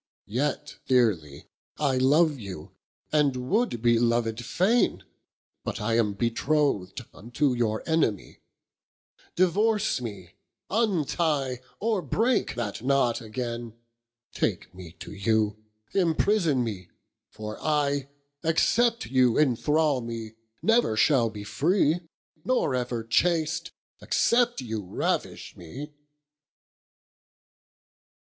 [0.25, 1.45] Yet dearely
[1.77, 2.71] I love you,
[3.11, 5.03] and would be loved faine,
[5.63, 8.39] But am betroth'd unto your enemie:
[9.35, 10.31] Divorce mee,
[10.71, 13.77] untie, or breake that knot againe,
[14.33, 16.89] Take mee to you, imprison mee,
[17.29, 18.07] for I
[18.43, 20.33] Except you enthrall mee,
[20.63, 21.99] never shall be free,
[22.43, 23.69] Nor ever chast,
[24.01, 25.93] except you ravish mee.